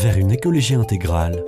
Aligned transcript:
vers 0.00 0.16
une 0.16 0.30
écologie 0.30 0.76
intégrale. 0.76 1.44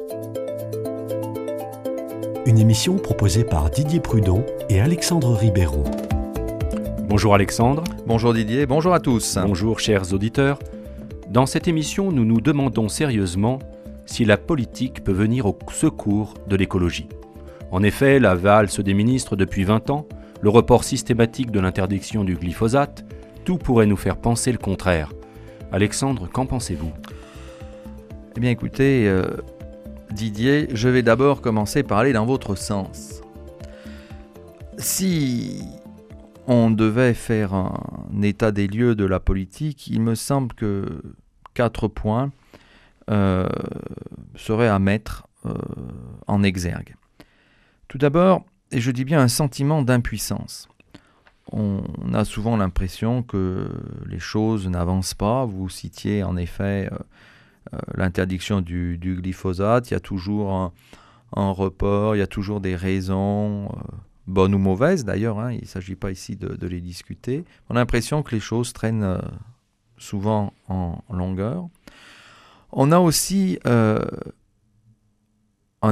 Une 2.45 2.59
émission 2.59 2.97
proposée 2.97 3.45
par 3.45 3.71
Didier 3.71 3.99
Prudon 3.99 4.45
et 4.69 4.79
Alexandre 4.79 5.33
Ribéron. 5.33 5.85
Bonjour 7.09 7.35
Alexandre. 7.35 7.83
Bonjour 8.07 8.35
Didier, 8.35 8.67
bonjour 8.67 8.93
à 8.93 9.01
tous. 9.01 9.39
Bonjour 9.43 9.81
chers 9.81 10.13
auditeurs. 10.13 10.59
Dans 11.31 11.47
cette 11.47 11.67
émission, 11.67 12.13
nous 12.13 12.27
nous 12.27 12.43
demandons 12.43 12.91
sérieusement 12.91 13.59
si 14.05 14.27
la 14.27 14.37
politique 14.37 15.03
peut 15.03 15.13
venir 15.13 15.47
au 15.47 15.59
secours 15.73 16.35
de 16.47 16.57
l'écologie. 16.57 17.09
En 17.71 17.83
effet, 17.83 18.19
la 18.19 18.35
valse 18.35 18.81
des 18.81 18.93
ministres 18.93 19.35
depuis 19.35 19.65
20 19.65 19.89
ans, 19.89 20.07
le 20.43 20.51
report 20.51 20.85
systématique 20.85 21.53
de 21.53 21.61
l'interdiction 21.61 22.23
du 22.23 22.35
glyphosate, 22.35 23.07
tout 23.47 23.57
pourrait 23.57 23.87
nous 23.87 23.97
faire 23.97 24.19
penser 24.19 24.53
le 24.53 24.59
contraire. 24.59 25.11
Alexandre, 25.73 26.29
qu'en 26.31 26.45
pensez-vous? 26.45 26.93
Eh 28.35 28.41
bien 28.41 28.51
écoutez, 28.51 29.07
euh, 29.09 29.25
Didier, 30.11 30.69
je 30.73 30.89
vais 30.89 31.03
d'abord 31.03 31.43
commencer 31.43 31.83
par 31.83 31.99
aller 31.99 32.15
dans 32.15 32.25
votre 32.25 32.55
sens. 32.55 33.21
Si 34.79 35.63
on 36.47 36.71
devait 36.71 37.13
faire 37.13 37.53
un 37.53 38.23
état 38.23 38.51
des 38.51 38.69
lieux 38.69 38.95
de 38.95 39.05
la 39.05 39.21
politique, 39.21 39.87
il 39.89 40.01
me 40.01 40.15
semble 40.15 40.55
que 40.55 41.03
quatre 41.53 41.89
points 41.89 42.33
euh, 43.11 43.51
seraient 44.35 44.69
à 44.69 44.79
mettre 44.79 45.29
euh, 45.45 45.53
en 46.27 46.43
exergue. 46.43 46.97
Tout 47.87 47.99
d'abord, 47.99 48.47
et 48.71 48.81
je 48.81 48.91
dis 48.93 49.05
bien 49.05 49.21
un 49.21 49.29
sentiment 49.29 49.83
d'impuissance. 49.83 50.69
On 51.53 51.83
a 52.15 52.25
souvent 52.25 52.57
l'impression 52.57 53.23
que 53.23 53.69
les 54.07 54.21
choses 54.21 54.69
n'avancent 54.69 55.13
pas. 55.13 55.45
Vous 55.45 55.69
citiez 55.69 56.23
en 56.23 56.39
effet 56.39 56.89
l'interdiction 57.95 58.61
du, 58.61 58.99
glyphosate, 59.01 59.91
il 59.91 59.95
y 59.95 59.97
a 59.97 60.01
toujours 60.01 60.73
un, 61.35 61.51
report, 61.51 62.17
il 62.17 62.19
y 62.19 62.23
a 62.23 62.27
toujours 62.27 62.61
des 62.61 62.77
raisons, 62.77 63.67
euh, 63.67 63.97
bonnes 64.27 64.55
ou 64.55 64.59
mauvaises 64.59 65.05
d'ailleurs, 65.05 65.39
hein, 65.39 65.53
il 65.53 65.63
ne 65.63 65.67
s'agit 65.67 65.95
pas 65.95 66.11
ici 66.11 66.37
de, 66.37 66.67
les 66.67 66.81
discuter. 66.81 67.45
On 67.71 67.77
a 67.77 67.79
l'impression 67.79 68.23
que 68.23 68.35
les 68.35 68.41
choses 68.41 68.73
traînent 68.73 69.03
euh, 69.03 69.19
souvent 69.97 70.53
en 70.69 71.03
longueur. 71.11 71.69
On 72.73 72.93
a 72.93 72.99
aussi 72.99 73.59
un 73.65 73.99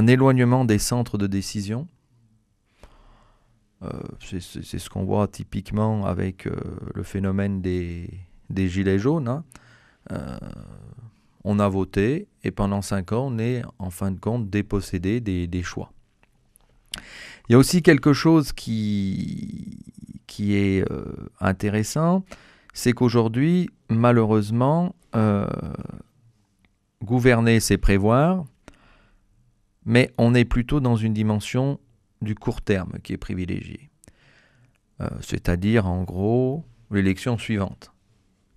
éloignement 0.07 0.65
des 0.65 0.79
centres 0.79 1.19
de 1.19 1.27
décision. 1.27 1.87
c'est 4.19 4.41
ce 4.41 4.89
qu'on 4.89 5.03
voit 5.03 5.27
typiquement 5.27 6.05
avec 6.05 6.49
le 6.95 7.03
phénomène 7.03 7.61
des, 7.61 8.09
gilets 8.49 8.97
jaunes. 8.97 9.27
Hein 9.27 9.43
on 11.43 11.59
a 11.59 11.67
voté 11.67 12.27
et 12.43 12.51
pendant 12.51 12.81
cinq 12.81 13.11
ans, 13.11 13.27
on 13.31 13.39
est 13.39 13.61
en 13.79 13.89
fin 13.89 14.11
de 14.11 14.19
compte 14.19 14.49
dépossédé 14.49 15.19
des, 15.19 15.63
choix. 15.63 15.91
Il 17.47 17.53
y 17.53 17.55
a 17.55 17.57
aussi 17.57 17.81
quelque 17.81 18.13
chose 18.13 18.53
qui, 18.53 19.77
qui 20.27 20.55
est 20.55 20.89
euh, 20.91 21.05
intéressant, 21.39 22.23
c'est 22.73 22.93
qu'aujourd'hui, 22.93 23.69
malheureusement, 23.89 24.95
euh, 25.15 25.47
gouverner, 27.03 27.59
c'est 27.59 27.77
prévoir, 27.77 28.45
mais 29.85 30.13
on 30.17 30.33
est 30.33 30.45
plutôt 30.45 30.79
dans 30.79 30.95
une 30.95 31.13
dimension 31.13 31.79
du 32.21 32.35
court 32.35 32.61
terme 32.61 32.93
qui 33.03 33.13
est 33.13 33.17
privilégiée. 33.17 33.89
Euh, 35.01 35.09
c'est-à-dire, 35.21 35.87
en 35.87 36.03
gros, 36.03 36.63
l'élection 36.91 37.37
suivante. 37.37 37.90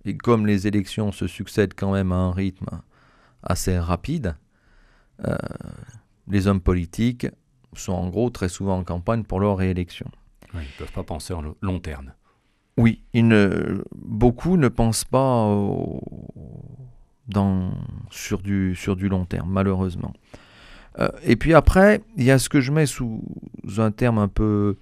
Et 0.05 0.15
comme 0.15 0.45
les 0.45 0.67
élections 0.67 1.11
se 1.11 1.27
succèdent 1.27 1.73
quand 1.75 1.91
même 1.91 2.11
à 2.11 2.15
un 2.15 2.31
rythme 2.31 2.67
assez 3.43 3.77
rapide, 3.77 4.35
euh, 5.25 5.35
les 6.27 6.47
hommes 6.47 6.61
politiques 6.61 7.27
sont 7.73 7.93
en 7.93 8.09
gros 8.09 8.29
très 8.29 8.49
souvent 8.49 8.77
en 8.77 8.83
campagne 8.83 9.23
pour 9.23 9.39
leur 9.39 9.57
réélection. 9.57 10.09
ils 10.53 10.59
ne 10.59 10.65
peuvent 10.77 10.91
pas 10.91 11.03
penser 11.03 11.33
en 11.33 11.43
long 11.61 11.79
terme. 11.79 12.13
Oui, 12.77 13.01
ne, 13.13 13.83
beaucoup 13.95 14.57
ne 14.57 14.67
pensent 14.67 15.05
pas 15.05 15.49
dans, 17.27 17.71
sur, 18.11 18.41
du, 18.41 18.75
sur 18.75 18.95
du 18.95 19.07
long 19.07 19.25
terme, 19.25 19.49
malheureusement. 19.49 20.13
Euh, 20.99 21.09
et 21.23 21.35
puis 21.35 21.53
après, 21.53 22.01
il 22.17 22.23
y 22.23 22.31
a 22.31 22.39
ce 22.39 22.49
que 22.49 22.61
je 22.61 22.71
mets 22.71 22.85
sous 22.85 23.21
un 23.77 23.91
terme 23.91 24.17
un 24.17 24.27
peu 24.27 24.77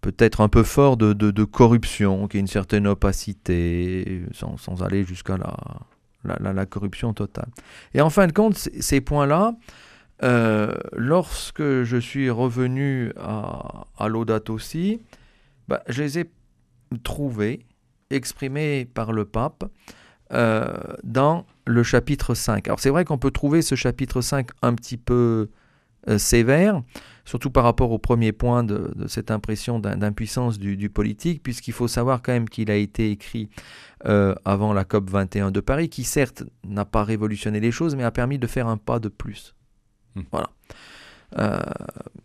peut-être 0.00 0.40
un 0.40 0.48
peu 0.48 0.62
fort 0.62 0.96
de, 0.96 1.44
corruption, 1.44 2.28
qui 2.28 2.36
est 2.36 2.40
une 2.40 2.46
certaine 2.46 2.86
opacité, 2.86 4.22
sans, 4.32 4.82
aller 4.82 5.04
jusqu'à 5.04 5.36
la, 6.24 6.66
corruption 6.66 7.12
totale. 7.12 7.48
Et 7.94 8.00
en 8.00 8.10
fin 8.10 8.26
de 8.26 8.32
compte, 8.32 8.56
ces 8.56 9.00
points-là, 9.00 9.54
euh, 10.22 10.74
lorsque 10.96 11.62
je 11.62 11.96
suis 11.96 12.30
revenu 12.30 13.12
à, 13.16 13.86
à 13.96 14.08
l'Audate 14.08 14.50
aussi, 14.50 15.00
bah, 15.68 15.82
je 15.88 16.02
les 16.02 16.18
ai 16.18 16.30
trouvés, 17.04 17.66
exprimés 18.10 18.86
par 18.86 19.12
le 19.12 19.24
pape, 19.24 19.64
euh, 20.32 20.66
dans 21.04 21.46
le 21.66 21.82
chapitre 21.82 22.34
5. 22.34 22.66
Alors 22.68 22.80
c'est 22.80 22.90
vrai 22.90 23.04
qu'on 23.04 23.16
peut 23.16 23.30
trouver 23.30 23.62
ce 23.62 23.74
chapitre 23.74 24.20
5 24.20 24.48
un 24.60 24.74
petit 24.74 24.98
peu 24.98 25.48
sévère, 26.16 26.82
surtout 27.28 27.50
par 27.50 27.64
rapport 27.64 27.90
au 27.90 27.98
premier 27.98 28.32
point 28.32 28.64
de, 28.64 28.90
cette 29.06 29.30
impression 29.30 29.78
d'impuissance 29.78 30.58
du, 30.58 30.88
politique, 30.88 31.42
puisqu'il 31.42 31.72
faut 31.72 31.88
savoir 31.88 32.22
quand 32.22 32.32
même 32.32 32.48
qu'il 32.48 32.70
a 32.70 32.76
été 32.76 33.10
écrit 33.10 33.50
euh, 34.06 34.34
avant 34.46 34.72
la 34.72 34.84
COP 34.84 35.10
21 35.10 35.50
de 35.50 35.60
Paris, 35.60 35.90
qui 35.90 36.04
certes 36.04 36.44
n'a 36.64 36.86
pas 36.86 37.04
révolutionné 37.04 37.60
les 37.60 37.70
choses, 37.70 37.96
mais 37.96 38.04
a 38.04 38.10
permis 38.10 38.38
de 38.38 38.46
faire 38.46 38.66
un 38.66 38.78
pas 38.78 38.98
de 38.98 39.08
plus. 39.08 39.54
Hmm. 40.14 40.22
Voilà. 40.32 40.50
Euh, 41.38 41.60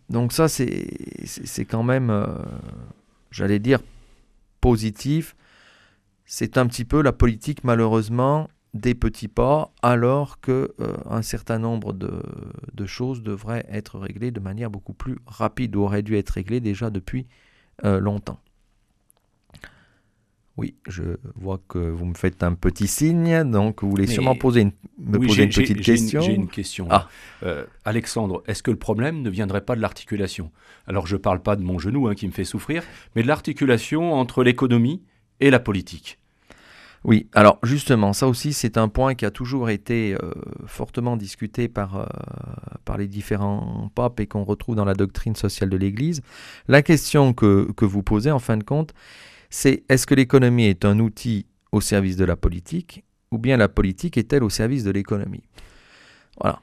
donc 0.08 0.32
ça, 0.32 0.48
c'est 0.48 1.66
quand 1.68 1.82
même, 1.82 2.08
euh, 2.08 2.26
j'allais 3.30 3.58
dire, 3.58 3.80
positif. 4.62 5.36
C'est 6.24 6.56
un 6.56 6.66
petit 6.66 6.86
peu 6.86 7.02
la 7.02 7.12
politique, 7.12 7.64
malheureusement, 7.64 8.48
des 8.74 8.94
petits 8.94 9.28
pas, 9.28 9.72
alors 9.82 10.40
que 10.40 10.74
euh, 10.80 10.92
un 11.08 11.22
certain 11.22 11.58
nombre 11.58 11.92
de, 11.92 12.86
choses 12.86 13.22
devraient 13.22 13.64
être 13.70 13.98
réglées 13.98 14.30
de 14.30 14.40
manière 14.40 14.68
beaucoup 14.68 14.92
plus 14.92 15.16
rapide 15.26 15.74
ou 15.76 15.82
auraient 15.82 16.02
dû 16.02 16.16
être 16.16 16.30
réglées 16.30 16.60
déjà 16.60 16.90
depuis 16.90 17.26
euh, 17.84 17.98
longtemps. 17.98 18.40
Oui, 20.56 20.74
je 20.86 21.02
vois 21.34 21.60
que 21.66 21.78
vous 21.78 22.04
me 22.04 22.14
faites 22.14 22.42
un 22.44 22.54
petit 22.54 22.86
signe, 22.86 23.42
donc 23.44 23.82
vous 23.82 23.90
voulez 23.90 24.06
sûrement 24.06 24.36
poser 24.36 24.60
une, 24.60 24.72
me 24.98 25.18
poser 25.18 25.44
une 25.44 25.48
petite 25.48 25.80
question. 25.80 26.20
J'ai 26.20 26.34
une 26.34 26.46
question. 26.46 26.86
Ah. 26.90 27.08
Euh, 27.42 27.64
Alexandre, 27.84 28.42
est-ce 28.46 28.62
que 28.62 28.70
le 28.70 28.76
problème 28.76 29.22
ne 29.22 29.30
viendrait 29.30 29.64
pas 29.64 29.74
de 29.74 29.80
l'articulation? 29.80 30.52
Alors 30.86 31.06
je 31.06 31.16
ne 31.16 31.20
parle 31.20 31.40
pas 31.40 31.56
de 31.56 31.62
mon 31.62 31.78
genou 31.78 32.06
hein, 32.06 32.14
qui 32.14 32.26
me 32.26 32.32
fait 32.32 32.44
souffrir, 32.44 32.84
mais 33.16 33.22
de 33.22 33.28
l'articulation 33.28 34.12
entre 34.12 34.44
l'économie 34.44 35.02
et 35.40 35.50
la 35.50 35.58
politique. 35.58 36.18
Oui, 37.04 37.28
alors 37.34 37.58
justement, 37.62 38.14
ça 38.14 38.26
aussi 38.26 38.54
c'est 38.54 38.78
un 38.78 38.88
point 38.88 39.14
qui 39.14 39.26
a 39.26 39.30
toujours 39.30 39.68
été 39.68 40.14
euh, 40.14 40.32
fortement 40.66 41.18
discuté 41.18 41.68
par, 41.68 41.96
euh, 41.96 42.06
par 42.86 42.96
les 42.96 43.06
différents 43.06 43.90
papes 43.94 44.20
et 44.20 44.26
qu'on 44.26 44.44
retrouve 44.44 44.74
dans 44.74 44.86
la 44.86 44.94
doctrine 44.94 45.36
sociale 45.36 45.68
de 45.68 45.76
l'Église. 45.76 46.22
La 46.66 46.80
question 46.80 47.34
que, 47.34 47.68
vous 47.78 48.02
posez 48.02 48.30
en 48.30 48.38
fin 48.38 48.56
de 48.56 48.64
compte, 48.64 48.94
c'est 49.50 49.84
est-ce 49.90 50.06
que 50.06 50.14
l'économie 50.14 50.64
est 50.64 50.86
un 50.86 50.98
outil 50.98 51.46
au 51.72 51.82
service 51.82 52.16
de 52.16 52.24
la 52.24 52.36
politique 52.36 53.04
ou 53.30 53.36
bien 53.36 53.58
la 53.58 53.68
politique 53.68 54.16
est-elle 54.16 54.42
au 54.42 54.50
service 54.50 54.82
de 54.82 54.90
l'économie? 54.90 55.44
Voilà, 56.40 56.62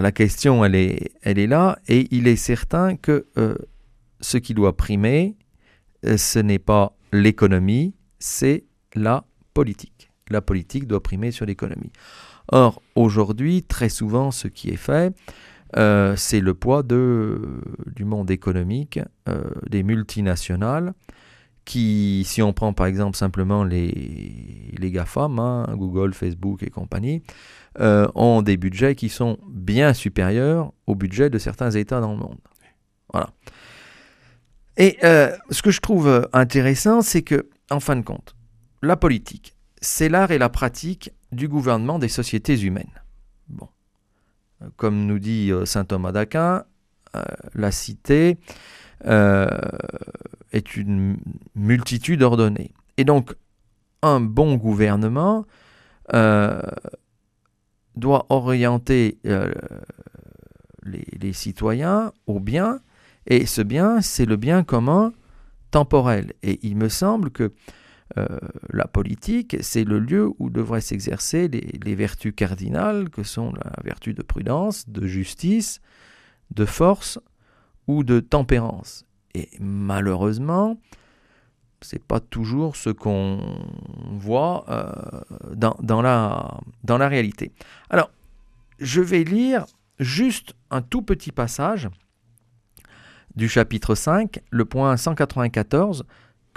la, 0.00 0.12
question 0.12 0.64
elle 0.64 0.76
est, 0.76 1.10
elle 1.22 1.38
est 1.38 1.48
là 1.48 1.78
et 1.88 2.06
il 2.12 2.28
est 2.28 2.36
certain 2.36 2.96
que 2.96 3.26
euh, 3.38 3.56
ce 4.20 4.38
qui 4.38 4.54
doit 4.54 4.76
primer, 4.76 5.36
ce 6.04 6.38
n'est 6.38 6.60
pas 6.60 6.96
l'économie, 7.12 7.94
c'est 8.20 8.64
la 8.94 9.24
politique. 9.54 10.10
La 10.28 10.40
politique 10.40 10.86
doit 10.86 11.02
primer 11.02 11.30
sur 11.32 11.46
l'économie. 11.46 11.92
Or, 12.52 12.82
aujourd'hui, 12.94 13.62
très 13.62 13.88
souvent, 13.88 14.30
ce 14.30 14.48
qui 14.48 14.70
est 14.70 14.76
fait, 14.76 15.14
euh, 15.76 16.16
c'est 16.16 16.40
le 16.40 16.54
poids 16.54 16.82
du 16.82 18.04
monde 18.04 18.30
économique, 18.30 18.98
euh, 19.28 19.42
des 19.68 19.82
multinationales, 19.82 20.94
qui, 21.64 22.24
si 22.26 22.42
on 22.42 22.52
prend 22.52 22.72
par 22.72 22.86
exemple 22.86 23.16
simplement 23.16 23.62
les, 23.62 24.72
les 24.76 24.90
GAFAM, 24.90 25.38
hein, 25.38 25.66
Google, 25.76 26.14
Facebook 26.14 26.62
et 26.64 26.70
compagnie, 26.70 27.22
euh, 27.78 28.08
ont 28.16 28.42
des 28.42 28.56
budgets 28.56 28.96
qui 28.96 29.08
sont 29.08 29.38
bien 29.48 29.92
supérieurs 29.94 30.72
au 30.86 30.96
budget 30.96 31.30
de 31.30 31.38
certains 31.38 31.70
États 31.70 32.00
dans 32.00 32.12
le 32.12 32.18
monde. 32.18 32.38
Voilà. 33.12 33.30
Et 34.76 34.96
ce 35.02 35.62
que 35.62 35.70
je 35.70 35.80
trouve 35.80 36.28
intéressant, 36.32 37.02
c'est 37.02 37.22
que, 37.22 37.50
en 37.70 37.80
fin 37.80 37.96
de 37.96 38.02
compte, 38.02 38.34
la 38.82 38.96
politique, 38.96 39.56
c'est 39.80 40.08
l'art 40.08 40.30
et 40.30 40.38
la 40.38 40.48
pratique 40.48 41.12
du 41.32 41.48
gouvernement 41.48 41.98
des 41.98 42.08
sociétés 42.08 42.60
humaines. 42.60 43.02
Bon. 43.48 43.68
Comme 44.76 45.06
nous 45.06 45.18
dit 45.18 45.50
euh, 45.52 45.64
saint 45.64 45.84
Thomas 45.84 46.12
d'Aquin, 46.12 46.64
euh, 47.16 47.22
la 47.54 47.72
cité 47.72 48.38
euh, 49.06 49.48
est 50.52 50.76
une 50.76 51.16
multitude 51.54 52.22
ordonnée. 52.22 52.72
Et 52.96 53.04
donc, 53.04 53.34
un 54.02 54.20
bon 54.20 54.56
gouvernement 54.56 55.46
doit 57.96 58.26
orienter 58.30 59.18
euh, 59.26 59.52
les, 60.84 61.32
citoyens 61.32 62.12
au 62.26 62.40
bien, 62.40 62.80
et 63.26 63.46
ce 63.46 63.62
bien, 63.62 64.00
c'est 64.00 64.26
le 64.26 64.36
bien 64.36 64.64
commun 64.64 65.12
temporel. 65.70 66.32
Et 66.42 66.58
il 66.62 66.76
me 66.76 66.88
semble 66.88 67.30
que 67.30 67.52
euh, 68.18 68.26
la 68.72 68.86
politique, 68.86 69.56
c'est 69.60 69.84
le 69.84 69.98
lieu 69.98 70.30
où 70.38 70.50
devraient 70.50 70.80
s'exercer 70.80 71.48
les, 71.48 71.94
vertus 71.94 72.32
cardinales 72.34 73.08
que 73.08 73.22
sont 73.22 73.52
la 73.52 73.72
vertu 73.84 74.14
de 74.14 74.22
prudence, 74.22 74.88
de 74.88 75.06
justice, 75.06 75.80
de 76.50 76.64
force 76.64 77.20
ou 77.86 78.02
de 78.02 78.20
tempérance. 78.20 79.04
Et 79.34 79.48
malheureusement, 79.60 80.80
c'est 81.82 82.02
pas 82.02 82.20
toujours 82.20 82.76
ce 82.76 82.90
qu'on 82.90 83.58
voit 84.10 84.64
euh, 84.68 85.54
dans, 85.54 86.02
la, 86.02 86.58
dans 86.82 86.98
la 86.98 87.08
réalité. 87.08 87.52
Alors, 87.90 88.10
je 88.80 89.00
vais 89.00 89.24
lire 89.24 89.66
juste 90.00 90.54
un 90.70 90.82
tout 90.82 91.02
petit 91.02 91.32
passage 91.32 91.88
du 93.36 93.48
chapitre 93.48 93.94
5, 93.94 94.40
le 94.50 94.64
point 94.64 94.96
194, 94.96 96.04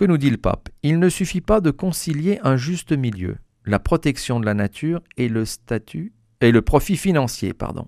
que 0.04 0.08
nous 0.10 0.18
dit 0.18 0.32
le 0.32 0.36
pape. 0.36 0.68
Il 0.82 1.00
ne 1.00 1.08
suffit 1.08 1.40
pas 1.40 1.62
de 1.62 1.72
concilier 1.72 2.38
un 2.44 2.58
juste 2.58 2.92
milieu, 2.92 3.38
la 3.64 3.80
protection 3.80 4.42
de 4.42 4.46
la 4.46 4.54
nature 4.54 5.02
et 5.16 5.30
le 5.30 5.46
statut 5.46 6.12
et 6.42 6.52
le 6.52 6.62
profit 6.62 6.98
financier, 6.98 7.54
pardon, 7.54 7.88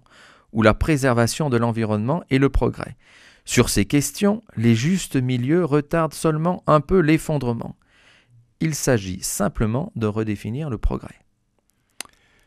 ou 0.53 0.61
la 0.61 0.73
préservation 0.73 1.49
de 1.49 1.57
l'environnement 1.57 2.23
et 2.29 2.37
le 2.39 2.47
progrès. 2.47 2.95
Sur 3.43 3.67
ces 3.67 3.83
questions, 3.83 4.45
les 4.55 4.75
justes 4.75 5.17
milieux 5.17 5.65
retardent 5.65 6.13
seulement 6.13 6.63
un 6.67 6.79
peu 6.79 6.99
l'effondrement. 6.99 7.75
Il 8.61 8.75
s'agit 8.75 9.21
simplement 9.21 9.91
de 9.97 10.07
redéfinir 10.07 10.69
le 10.69 10.77
progrès. 10.77 11.19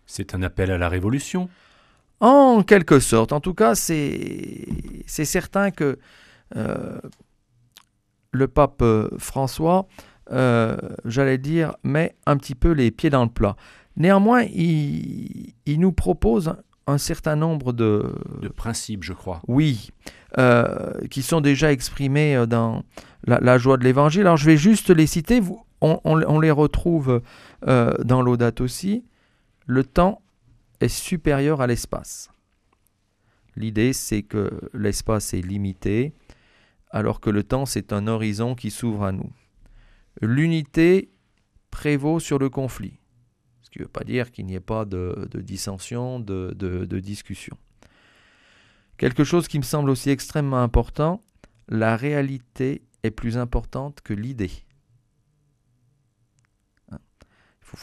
C'est 0.07 0.35
un 0.35 0.43
appel 0.43 0.71
à 0.71 0.79
la 0.79 0.89
révolution 0.89 1.51
En 2.21 2.63
quelque 2.63 3.01
sorte. 3.01 3.35
En 3.35 3.41
tout 3.41 3.53
cas, 3.53 3.75
c'est 3.75 4.65
certain 5.07 5.71
que 5.71 5.99
euh, 6.57 6.99
le 8.33 8.49
pape 8.49 8.83
euh, 8.83 9.09
François, 9.19 9.87
euh, 10.31 10.77
j'allais 11.05 11.39
dire, 11.39 11.75
met 11.83 12.17
un 12.27 12.37
petit 12.37 12.55
peu 12.55 12.73
les 12.73 12.91
pieds 12.91 13.11
dans 13.11 13.25
le 13.25 13.31
plat. 13.31 13.57
Néanmoins, 13.97 14.43
il, 14.43 15.55
nous 15.67 15.93
propose 15.93 16.55
un 16.87 16.99
certain 16.99 17.37
nombre 17.37 17.73
de... 17.73 18.15
De 18.41 18.49
principes, 18.49 19.03
je 19.03 19.13
crois. 19.13 19.43
Oui, 19.49 19.91
qui 21.11 21.23
sont 21.23 21.41
déjà 21.41 21.73
exprimés 21.73 22.47
dans 22.47 22.85
la, 23.27 23.59
joie 23.59 23.77
de 23.77 23.83
l'Évangile. 23.83 24.21
Alors 24.23 24.37
je 24.37 24.47
vais 24.47 24.57
juste 24.57 24.91
les 24.91 25.09
citer, 25.09 25.41
on, 25.81 26.39
les 26.39 26.51
retrouve 26.53 27.23
dans 27.67 28.23
l'audate 28.23 28.61
aussi. 28.61 29.05
Le 29.67 29.83
temps 29.83 30.23
est 30.81 30.89
supérieur 30.89 31.61
à 31.61 31.67
l'espace. 31.67 32.31
L'idée, 33.57 33.93
c'est 33.93 34.23
que 34.23 34.51
l'espace 34.73 35.35
est 35.35 35.41
limité, 35.41 36.13
alors 36.91 37.21
que 37.21 37.31
le 37.31 37.43
temps, 37.43 37.67
c'est 37.67 37.93
un 37.93 38.07
horizon 38.07 38.55
qui 38.55 38.71
s'ouvre 38.71 39.05
à 39.05 39.13
nous. 39.13 39.31
L'unité 40.21 41.11
prévaut 41.71 42.19
sur 42.19 42.39
le 42.39 42.49
conflit, 42.49 42.99
ce 43.63 43.71
qui 43.71 43.79
ne 43.79 43.85
veut 43.85 43.91
pas 43.91 44.05
dire 44.05 44.31
qu'il 44.31 44.47
n'y 44.47 44.55
ait 44.55 44.61
pas 44.61 44.85
de, 44.85 45.29
dissension, 45.35 46.19
de, 46.19 46.55
de 46.55 47.01
discussion. 47.01 47.57
Quelque 48.99 49.23
chose 49.23 49.47
qui 49.47 49.59
me 49.59 49.65
semble 49.65 49.91
aussi 49.91 50.11
extrêmement 50.11 50.61
important, 50.61 51.23
la 51.69 51.97
réalité 51.97 52.83
est 53.05 53.13
plus 53.13 53.39
importante 53.39 54.01
que 54.03 54.13
l'idée. 54.13 54.51
Hein? 56.91 56.99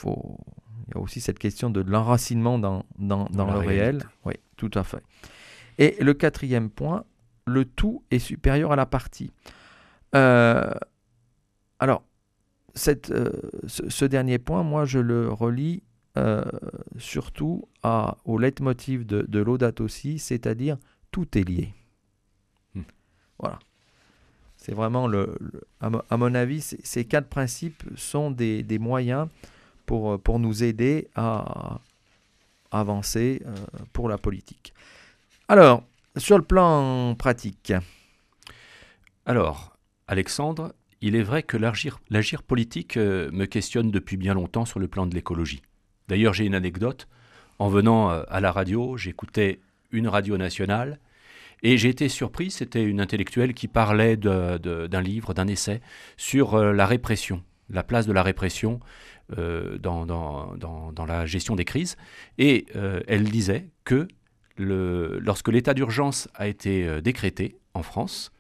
Il, 0.04 0.94
y 0.94 0.98
a 0.98 1.00
aussi 1.00 1.22
cette 1.22 1.40
question 1.40 1.70
de 1.70 1.82
l'enracinement 1.82 2.60
dans, 2.60 2.86
dans, 3.00 3.28
le 3.32 3.60
réel. 3.60 4.04
Oui, 4.26 4.34
tout 4.58 4.72
à 4.74 4.84
fait. 4.84 5.02
Et 5.78 5.96
le 6.04 6.14
quatrième 6.14 6.70
point, 6.70 7.06
le 7.46 7.66
tout 7.66 8.04
est 8.12 8.20
supérieur 8.20 8.72
à 8.72 8.76
la 8.76 8.86
partie. 8.86 9.32
Euh, 10.16 10.72
alors, 11.80 12.04
cette, 12.74 13.12
euh, 13.12 13.32
ce, 13.68 14.06
dernier 14.06 14.40
point, 14.40 14.64
moi, 14.64 14.86
je 14.86 15.00
le 15.00 15.30
relis 15.30 15.84
euh, 16.18 16.44
surtout 16.98 17.68
à, 17.84 18.18
au 18.26 18.38
leitmotiv 18.38 19.06
de, 19.06 19.22
de 19.24 19.40
l'audate 19.40 19.82
aussi, 19.82 20.20
c'est-à-dire 20.20 20.78
tout 21.12 21.38
est 21.38 21.48
lié. 21.48 21.74
Hmm. 22.74 22.82
Voilà. 23.40 23.60
C'est 24.58 24.74
vraiment, 24.74 25.08
le, 25.08 25.38
à, 25.80 26.18
mon 26.18 26.34
avis, 26.34 26.62
ces 26.62 27.06
quatre 27.06 27.28
principes 27.28 27.84
sont 27.96 28.32
des, 28.32 28.64
des 28.64 28.80
moyens 28.80 29.28
pour, 29.86 30.20
pour, 30.20 30.40
nous 30.40 30.64
aider 30.64 31.10
à 31.14 31.80
avancer 32.72 33.44
pour 33.94 34.10
la 34.10 34.18
politique. 34.18 34.74
Alors, 35.48 35.84
sur 36.18 36.38
le 36.38 36.44
plan 36.44 37.16
pratique. 37.16 37.74
Alors, 39.26 39.76
Alexandre, 40.08 40.74
il 41.02 41.16
est 41.16 41.24
vrai 41.24 41.44
que 41.44 41.58
l'agir 41.58 42.44
politique 42.44 42.98
euh, 42.98 43.30
me 43.32 43.46
questionne 43.46 43.92
depuis 43.92 44.18
bien 44.18 44.34
longtemps 44.34 44.66
sur 44.66 44.80
le 44.80 44.88
plan 44.88 45.06
de 45.06 45.14
l'écologie. 45.14 45.62
D'ailleurs, 46.08 46.34
j'ai 46.34 46.46
une 46.46 46.56
anecdote. 46.56 47.08
En 47.60 47.70
venant 47.70 48.12
euh, 48.12 48.24
à 48.28 48.40
la 48.40 48.52
radio, 48.52 48.98
j'écoutais 48.98 49.60
une 49.92 50.08
radio 50.08 50.38
nationale 50.38 51.00
et 51.64 51.78
j'ai 51.78 51.90
été 51.90 52.10
surpris, 52.10 52.52
c'était 52.52 52.84
une 52.84 53.00
intellectuelle 53.00 53.54
qui 53.54 53.68
parlait 53.68 54.18
d'un 54.18 55.02
livre, 55.02 55.34
d'un 55.34 55.48
essai 55.48 55.82
sur 56.18 56.56
euh, 56.56 56.74
la 56.74 56.86
répression, 56.86 57.44
la 57.70 57.84
place 57.84 58.06
de 58.08 58.14
la 58.14 58.24
répression 58.24 58.80
dans, 59.30 60.06
dans, 60.06 61.06
la 61.08 61.26
gestion 61.26 61.56
des 61.56 61.66
crises. 61.66 61.98
Et 62.38 62.68
elle 63.08 63.24
disait 63.24 63.70
que 63.84 64.08
lorsque 64.58 65.50
l'état 65.50 65.74
d'urgence 65.74 66.28
a 66.36 66.48
été 66.48 66.88
euh, 66.88 67.02
décrété 67.02 67.58
en 67.74 67.84
France, 67.84 68.32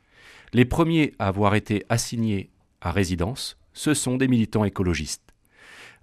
les 0.53 0.65
premiers 0.65 1.13
à 1.19 1.27
avoir 1.27 1.55
été 1.55 1.85
assignés 1.89 2.49
à 2.81 2.91
résidence, 2.91 3.57
ce 3.73 3.93
sont 3.93 4.17
des 4.17 4.27
militants 4.27 4.63
écologistes. 4.63 5.33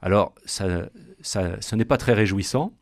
Alors, 0.02 0.34
ce 0.44 1.74
n'est 1.74 1.84
pas 1.84 1.96
très 1.96 2.12
réjouissant. 2.12 2.72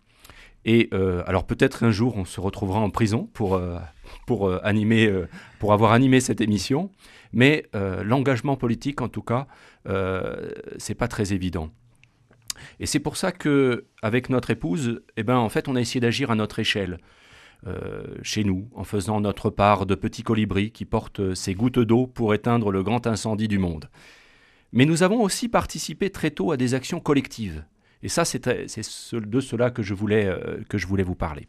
Et 0.67 0.91
euh, 0.93 1.23
alors 1.27 1.47
peut-être 1.47 1.85
un 1.85 1.91
jour 1.91 2.19
on 2.19 2.27
se 2.27 2.39
retrouvera 2.39 2.81
en 2.81 2.91
prison 2.91 3.31
pour, 3.33 3.55
euh, 3.55 3.79
avoir 4.29 5.93
animé 5.93 6.21
cette 6.21 6.43
émission, 6.43 6.91
mais 7.33 7.65
l'engagement 7.73 8.57
politique 8.57 9.01
en 9.01 9.09
tout 9.09 9.23
cas, 9.23 9.47
c'est 10.77 10.95
pas 10.95 11.09
très 11.09 11.33
évident. 11.33 11.71
Et 12.79 12.87
c'est 12.87 13.01
pour 13.01 13.17
ça 13.17 13.33
que 13.33 13.87
avec 14.03 14.31
notre 14.31 14.51
épouse, 14.51 15.03
eh 15.17 15.23
ben 15.23 15.49
on 15.67 15.77
a 15.77 15.81
essayé 15.81 16.01
d'agir 16.01 16.31
à 16.31 16.35
notre 16.35 16.59
échelle. 16.59 16.99
Euh, 17.67 18.17
chez 18.23 18.43
nous, 18.43 18.71
en 18.75 18.85
faisant 18.85 19.21
notre 19.21 19.51
part 19.51 19.85
de 19.85 19.95
petits 19.95 20.23
colibris 20.23 20.71
qui 20.71 20.87
portent 20.87 21.35
ces 21.35 21.53
gouttes 21.53 21.79
d'eau 21.79 22.07
pour 22.07 22.33
éteindre 22.33 22.71
le 22.71 22.83
grand 22.83 23.07
incendie 23.07 23.49
du 23.49 23.59
monde. 23.59 23.91
Mais 24.73 24.87
nous 24.87 25.03
avons 25.03 25.23
aussi 25.23 25.49
participé 25.49 26.09
très 26.09 26.31
tôt 26.31 26.53
à 26.53 26.57
des 26.57 26.73
actions 26.73 27.01
collectives. 27.01 27.63
Et 28.03 28.09
ça, 28.09 28.25
c'est 28.25 28.49
de 28.49 29.41
cela 29.41 29.71
que 29.71 29.83
je 29.83 29.93
voulais, 29.93 30.27
euh, 30.27 31.05
vous 31.05 31.15
parler. 31.15 31.49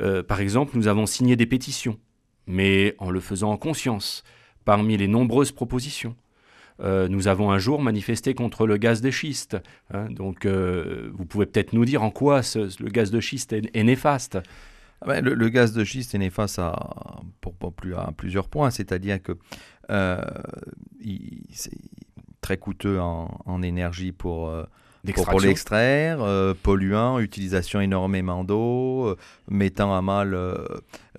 Euh, 0.00 0.22
par 0.22 0.40
exemple, 0.40 0.76
nous 0.76 0.86
avons 0.86 1.06
signé 1.06 1.34
des 1.34 1.46
pétitions, 1.46 1.98
mais 2.46 2.94
en 2.98 3.10
le 3.10 3.20
faisant 3.20 3.52
en 3.52 3.56
conscience, 3.56 4.22
parmi 4.66 4.98
les 4.98 5.08
nombreuses 5.08 5.52
propositions. 5.52 6.14
Nous 6.80 7.28
avons 7.28 7.50
un 7.50 7.58
jour 7.58 7.80
manifesté 7.80 8.34
contre 8.34 8.66
le 8.66 8.76
gaz 8.76 9.00
de 9.00 9.10
schiste. 9.10 9.56
Hein. 9.92 10.06
donc, 10.10 10.46
vous 10.46 11.24
pouvez 11.24 11.46
peut-être 11.46 11.72
nous 11.72 11.84
dire 11.84 12.02
en 12.02 12.10
quoi 12.10 12.40
le 12.54 12.88
gaz 12.88 13.10
de 13.10 13.20
schiste 13.20 13.52
est 13.52 13.84
néfaste. 13.84 14.38
Ah 15.02 15.06
ben, 15.06 15.24
le, 15.24 15.48
gaz 15.48 15.72
de 15.72 15.82
schiste 15.82 16.14
est 16.14 16.18
néfaste 16.18 16.60
à, 16.60 17.20
pour, 17.40 17.54
plusieurs 18.16 18.48
points, 18.48 18.70
c'est-à-dire 18.70 19.20
que 19.20 19.32
euh, 19.90 20.20
c'est 21.52 21.72
très 22.40 22.56
coûteux 22.56 23.00
en, 23.00 23.62
énergie 23.62 24.12
pour, 24.12 24.54
euh, 25.08 25.24
pour, 25.24 25.40
l'extraire, 25.40 26.22
euh, 26.22 26.54
polluant, 26.62 27.18
utilisation 27.18 27.80
énormément 27.80 28.44
d'eau, 28.44 29.16
mettant 29.50 29.94
à 29.94 30.02
mal 30.02 30.38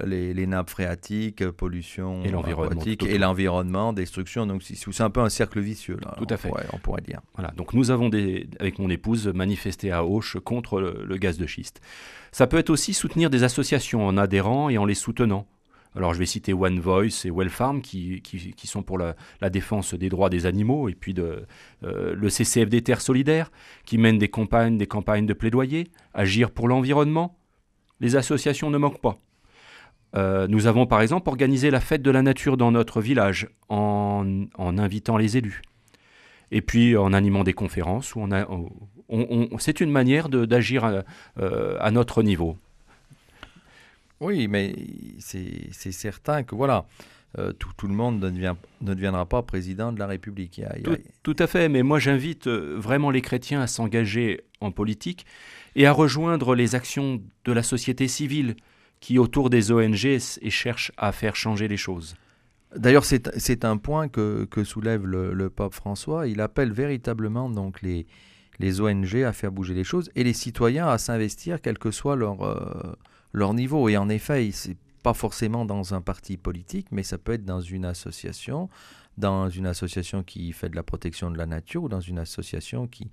les, 0.06 0.48
nappes 0.48 0.70
phréatiques, 0.70 1.48
pollution 1.52 2.24
et 2.24 2.30
l'environnement, 2.30 2.82
et 2.86 3.18
l'environnement, 3.18 3.94
destruction. 3.94 4.46
Donc 4.46 4.64
c'est 4.64 5.02
un 5.02 5.10
peu 5.10 5.22
un 5.22 5.30
cercle 5.30 5.60
vicieux 5.60 5.98
là. 6.04 6.16
Tout 6.18 6.28
à 6.30 6.38
fait. 6.38 6.50
on 6.72 6.78
pourrait 6.78 7.02
dire. 7.02 7.20
Voilà. 7.36 7.52
Donc 7.58 7.74
nous 7.74 7.92
avons 7.92 8.10
des, 8.10 8.48
avec 8.60 8.80
mon 8.80 8.90
épouse 8.90 9.28
manifesté 9.28 9.92
à 9.92 10.06
Auch 10.06 10.40
contre 10.44 10.80
le 10.80 11.18
gaz 11.18 11.38
de 11.38 11.46
schiste. 11.46 11.82
Ça 12.32 12.48
peut 12.48 12.58
être 12.58 12.72
aussi 12.72 12.94
soutenir 12.94 13.30
des 13.30 13.44
associations 13.44 14.08
en 14.08 14.18
adhérant 14.18 14.70
et 14.70 14.78
en 14.78 14.86
les 14.86 14.96
soutenant. 14.96 15.46
Alors 15.96 16.14
je 16.14 16.20
vais 16.20 16.26
citer 16.26 16.54
One 16.54 16.80
Voice 16.80 17.26
et 17.26 17.32
Well 17.32 17.50
Farm 17.50 17.82
qui, 17.82 18.22
sont 18.66 18.82
pour 18.82 18.98
la, 18.98 19.16
défense 19.50 19.94
des 19.94 20.10
droits 20.10 20.30
des 20.30 20.46
animaux 20.46 20.90
et 20.90 20.96
puis 20.96 21.14
euh, 21.20 21.46
le 21.82 22.30
CCFD 22.30 22.82
Terre 22.82 23.02
Solidaire 23.02 23.52
qui 23.86 23.98
mène 23.98 24.18
des 24.18 24.30
campagnes, 24.30 24.78
des 24.78 24.88
campagnes 24.88 25.26
de 25.26 25.34
plaidoyer, 25.34 25.88
agir 26.14 26.52
pour 26.52 26.68
l'environnement. 26.68 27.38
Les 28.00 28.16
associations 28.16 28.70
ne 28.70 28.78
manquent 28.78 29.02
pas. 29.02 29.18
Euh, 30.16 30.48
nous 30.48 30.68
avons 30.68 30.86
par 30.86 31.02
exemple 31.02 31.30
organisé 31.30 31.72
la 31.72 31.80
fête 31.80 32.02
de 32.02 32.12
la 32.12 32.22
nature 32.22 32.58
dans 32.58 32.72
notre 32.72 33.02
village 33.02 33.48
en, 33.70 34.26
invitant 34.58 35.18
les 35.18 35.38
élus. 35.38 35.62
Et 36.52 36.62
puis 36.62 36.96
en 36.98 37.14
animant 37.14 37.44
des 37.44 37.54
conférences 37.54 38.14
c'est 39.60 39.82
une 39.82 39.92
manière 39.92 40.30
d'agir 40.30 41.04
à, 41.40 41.92
notre 41.92 42.24
niveau. 42.24 42.58
Oui, 44.24 44.48
mais 44.48 44.76
c'est 45.20 45.92
certain 45.92 46.44
que 46.44 46.56
voilà, 46.56 46.86
tout, 47.60 47.88
le 47.88 47.94
monde 47.94 48.24
ne, 48.24 48.30
ne, 48.30 48.94
deviendra 48.94 49.26
pas 49.26 49.42
président 49.42 49.92
de 49.92 50.00
la 50.00 50.08
République. 50.08 50.62
tout, 51.24 51.36
à 51.38 51.48
fait, 51.48 51.70
mais 51.70 51.84
moi 51.84 52.00
j'invite 52.00 52.48
vraiment 52.48 53.12
les 53.12 53.22
chrétiens 53.22 53.62
à 53.62 53.68
s'engager 53.68 54.42
en 54.62 54.72
politique 54.72 55.26
et 55.76 55.86
à 55.86 55.92
rejoindre 55.92 56.56
les 56.56 56.76
actions 56.76 57.22
de 57.46 57.52
la 57.52 57.64
société 57.64 58.08
civile 58.08 58.56
qui, 59.00 59.20
autour 59.20 59.50
des 59.50 59.72
ONG, 59.72 60.06
et 60.06 60.50
cherchent 60.50 60.94
à 60.96 61.12
faire 61.12 61.36
changer 61.36 61.68
les 61.68 61.78
choses. 61.78 62.16
D'ailleurs, 62.76 63.04
c'est 63.06 63.66
un 63.66 63.78
point 63.78 64.08
que, 64.08 64.48
soulève 64.64 65.06
le, 65.06 65.50
pape 65.50 65.74
François. 65.74 66.28
Il 66.28 66.42
appelle 66.42 66.72
véritablement 66.72 67.50
donc 67.50 67.82
les, 67.82 68.08
les 68.60 68.82
ONG 68.82 69.24
à 69.24 69.34
faire 69.34 69.52
bouger 69.52 69.74
les 69.74 69.84
choses 69.84 70.10
et 70.16 70.24
les 70.24 70.34
citoyens 70.34 70.88
à 70.88 70.98
s'investir, 70.98 71.62
quel 71.62 71.78
que 71.78 71.92
soit 71.92 72.16
leur, 72.16 72.42
euh, 72.44 72.96
leur 73.34 73.54
niveau. 73.54 73.90
Et 73.90 73.98
en 73.98 74.10
effet, 74.10 74.50
c'est 74.52 74.78
pas 75.04 75.14
forcément 75.14 75.66
dans 75.66 75.94
un 75.94 76.02
parti 76.02 76.38
politique, 76.38 76.88
mais 76.92 77.04
ça 77.04 77.18
peut 77.18 77.34
être 77.34 77.46
dans 77.46 77.62
une 77.62 77.86
association, 77.86 78.70
dans 79.18 79.50
une 79.50 79.66
association 79.68 80.24
qui 80.24 80.54
fait 80.54 80.70
de 80.70 80.76
la 80.76 80.84
protection 80.84 81.30
de 81.30 81.38
la 81.38 81.46
nature 81.46 81.84
ou 81.84 81.90
dans 81.90 82.00
une 82.00 82.20
association 82.20 82.88
qui, 82.88 83.12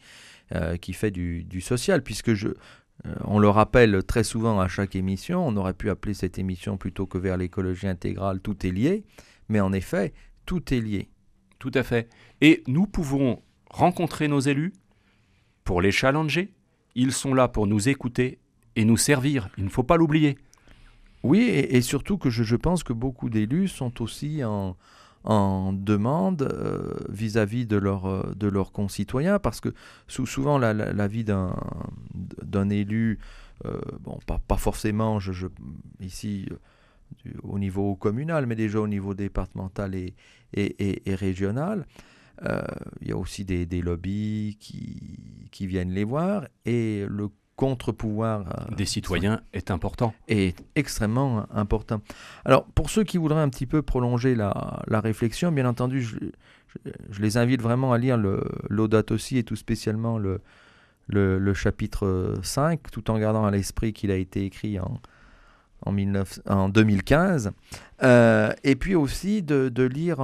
euh, 0.55 0.77
qui 0.77 0.93
fait 0.93 1.11
du, 1.11 1.43
du, 1.43 1.61
social. 1.61 2.03
Puisque 2.03 2.35
je, 2.35 2.49
euh, 2.49 3.15
on 3.25 3.39
le 3.39 3.49
rappelle 3.49 4.05
très 4.05 4.23
souvent 4.23 4.61
à 4.61 4.69
chaque 4.69 4.95
émission, 4.95 5.47
on 5.47 5.57
aurait 5.57 5.75
pu 5.75 5.91
appeler 5.91 6.15
cette 6.15 6.39
émission 6.39 6.77
plutôt 6.77 7.07
que 7.07 7.19
vers 7.19 7.37
l'écologie 7.37 7.89
intégrale, 7.89 8.41
tout 8.41 8.65
est 8.65 8.71
lié. 8.71 9.05
Mais 9.49 9.61
en 9.61 9.73
effet, 9.73 10.13
tout 10.47 10.73
est 10.73 10.81
lié. 10.81 11.11
Tout 11.59 11.73
à 11.75 11.83
fait. 11.83 12.09
Et 12.41 12.63
nous 12.69 12.87
pouvons 12.87 13.43
rencontrer 13.69 14.29
nos 14.29 14.41
élus 14.41 14.73
pour 15.65 15.83
les 15.83 15.93
challenger. 15.93 16.53
Ils 16.95 17.13
sont 17.13 17.35
là 17.35 17.49
pour 17.49 17.67
nous 17.67 17.89
écouter 17.89 18.39
et 18.81 18.85
nous 18.85 18.97
servir. 18.97 19.51
Il 19.59 19.65
ne 19.65 19.69
faut 19.69 19.83
pas 19.83 19.97
l'oublier. 19.97 20.39
Oui, 21.23 21.41
et, 21.41 21.83
surtout 21.83 22.17
que 22.17 22.31
je, 22.31 22.57
pense 22.57 22.83
que 22.83 22.95
beaucoup 22.95 23.29
d'élus 23.29 23.69
sont 23.69 24.01
aussi 24.01 24.43
en, 24.43 24.75
demande 25.75 26.43
euh, 26.51 26.95
vis-à-vis 27.11 27.67
de, 27.67 27.77
leur, 27.77 28.07
euh, 28.07 28.33
de 28.35 28.49
leurs 28.49 28.73
concitoyens, 28.73 29.39
parce 29.39 29.61
que 29.61 29.69
souvent 30.09 30.57
la, 30.57 31.09
vie 31.09 31.25
d'un 31.25 32.71
élu, 32.71 33.19
euh, 33.67 33.79
bon, 34.01 34.19
pas, 34.27 34.57
forcément, 34.57 35.19
ici, 36.01 36.49
au 37.43 37.59
niveau 37.59 37.97
communal, 37.97 38.47
mais 38.47 38.57
déjà 38.57 38.81
au 38.81 38.89
niveau 38.89 39.13
départemental 39.13 39.95
et, 39.95 40.15
et, 40.55 41.15
régional. 41.15 41.87
Euh, 42.43 42.63
il 43.03 43.09
y 43.09 43.13
a 43.13 43.19
aussi 43.19 43.45
des, 43.45 43.83
lobbies 43.83 44.57
qui, 44.59 45.19
qui, 45.51 45.67
viennent 45.67 45.93
les 45.93 46.05
voir 46.05 46.49
et 46.65 47.05
le 47.07 47.29
contre-pouvoir 47.61 48.41
euh, 48.41 48.75
des 48.75 48.87
citoyens 48.87 49.43
est 49.53 49.71
important. 49.71 50.15
Est 50.29 50.57
extrêmement 50.77 51.45
important. 51.55 52.01
Alors, 52.47 52.65
pour 52.65 52.89
ceux 52.89 53.05
qui 53.05 53.19
voudraient 53.19 53.43
un 53.43 53.51
petit 53.51 53.67
peu 53.67 53.83
prolonger 53.83 54.35
la, 54.35 54.83
la 54.87 55.01
réflexion, 55.01 55.53
bien 55.53 55.69
entendu, 55.69 56.01
je, 56.01 56.17
je, 57.11 57.21
les 57.21 57.37
invite 57.37 57.61
vraiment 57.61 57.93
à 57.93 57.99
lire 57.99 58.17
l'Audate 58.71 59.11
aussi 59.11 59.37
et 59.37 59.45
tout 59.45 59.57
spécialement 59.57 60.17
le, 60.17 60.41
le, 61.09 61.39
le, 61.39 61.53
chapitre 61.53 62.33
5, 62.43 62.81
tout 62.91 63.11
en 63.11 63.19
gardant 63.19 63.45
à 63.45 63.51
l'esprit 63.51 63.93
qu'il 63.93 64.11
a 64.11 64.17
été 64.17 64.43
écrit 64.47 64.81
en, 64.81 64.99
en, 65.85 65.93
19, 65.93 66.41
en 66.49 66.71
2015, 66.71 67.51
euh, 68.03 68.55
et 68.65 68.75
puis 68.75 68.95
aussi 68.95 69.43
de, 69.43 69.83
lire 69.83 70.21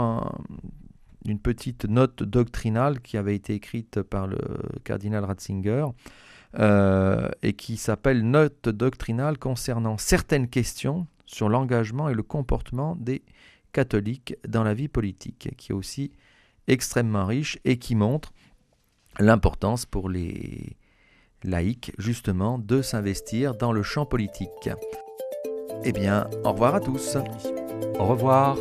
une 1.26 1.38
petite 1.38 1.84
note 1.84 2.22
doctrinale 2.22 3.00
qui 3.00 3.18
avait 3.18 3.36
été 3.36 3.52
écrite 3.52 4.00
par 4.00 4.26
le 4.26 4.38
cardinal 4.84 5.22
Ratzinger, 5.22 5.84
euh, 6.58 7.28
et 7.42 7.52
qui 7.52 7.76
s'appelle 7.76 8.22
Note 8.22 8.68
doctrinale 8.68 9.38
concernant 9.38 9.98
certaines 9.98 10.48
questions 10.48 11.06
sur 11.26 11.48
l'engagement 11.48 12.08
et 12.08 12.14
le 12.14 12.22
comportement 12.22 12.96
des 12.96 13.22
catholiques 13.72 14.36
dans 14.48 14.62
la 14.62 14.74
vie 14.74 14.88
politique, 14.88 15.50
qui 15.56 15.72
est 15.72 15.74
aussi 15.74 16.12
extrêmement 16.66 17.26
riche 17.26 17.58
et 17.64 17.78
qui 17.78 17.94
montre 17.94 18.32
l'importance 19.18 19.86
pour 19.86 20.08
les 20.08 20.76
laïcs 21.44 21.92
justement 21.98 22.58
de 22.58 22.82
s'investir 22.82 23.54
dans 23.54 23.72
le 23.72 23.82
champ 23.82 24.06
politique. 24.06 24.70
Eh 25.84 25.92
bien, 25.92 26.28
au 26.44 26.52
revoir 26.52 26.74
à 26.74 26.80
tous. 26.80 27.16
Au 27.98 28.06
revoir. 28.06 28.56